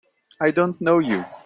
I 0.41 0.49
don't 0.49 0.81
know 0.81 0.97
you! 0.97 1.23